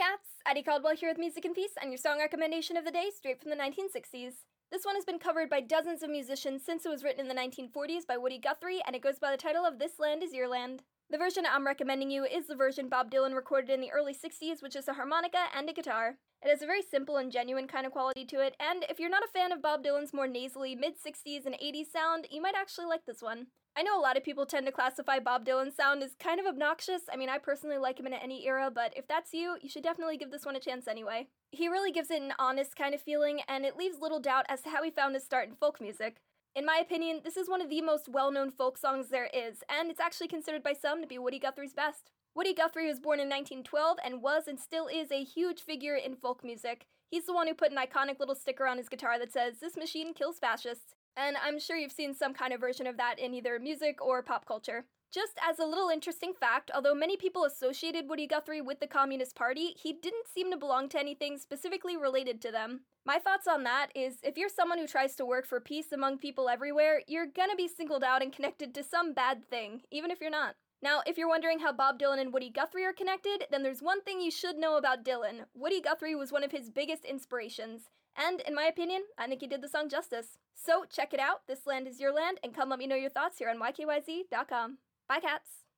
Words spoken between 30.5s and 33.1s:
a chance anyway. He really gives it an honest kind of